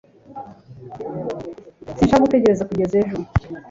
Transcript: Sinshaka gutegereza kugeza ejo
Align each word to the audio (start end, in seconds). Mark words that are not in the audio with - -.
Sinshaka 1.97 2.23
gutegereza 2.25 2.67
kugeza 2.69 2.93
ejo 3.03 3.17